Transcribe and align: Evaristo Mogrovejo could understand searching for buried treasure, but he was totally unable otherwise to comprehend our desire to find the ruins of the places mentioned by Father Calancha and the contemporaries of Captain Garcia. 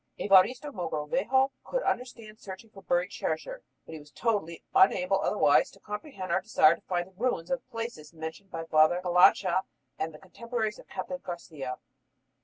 Evaristo 0.17 0.71
Mogrovejo 0.71 1.51
could 1.63 1.83
understand 1.83 2.39
searching 2.39 2.71
for 2.71 2.81
buried 2.81 3.11
treasure, 3.11 3.61
but 3.85 3.93
he 3.93 3.99
was 3.99 4.09
totally 4.09 4.63
unable 4.73 5.21
otherwise 5.21 5.69
to 5.69 5.79
comprehend 5.79 6.31
our 6.31 6.41
desire 6.41 6.73
to 6.73 6.81
find 6.81 7.05
the 7.05 7.11
ruins 7.21 7.51
of 7.51 7.59
the 7.61 7.69
places 7.69 8.11
mentioned 8.11 8.49
by 8.49 8.63
Father 8.63 8.99
Calancha 9.03 9.61
and 9.99 10.11
the 10.11 10.17
contemporaries 10.17 10.79
of 10.79 10.87
Captain 10.87 11.19
Garcia. 11.23 11.75